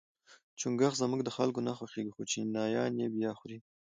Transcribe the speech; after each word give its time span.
چونګښي 0.59 0.97
زموږ 1.01 1.21
د 1.23 1.29
خلکو 1.37 1.59
نه 1.67 1.71
خوښیږي 1.77 2.11
خو 2.15 2.21
چینایان 2.31 2.93
یې 3.01 3.07
با 3.15 3.31
خوري. 3.37 3.57